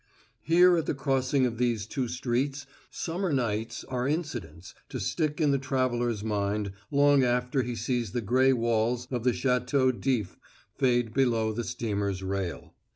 [0.41, 5.51] Here at the crossing of these two streets summer nights are incidents to stick in
[5.51, 10.39] the traveler's mind long after he sees the gray walls of the Château d'If
[10.73, 12.73] fade below the steamer's rail.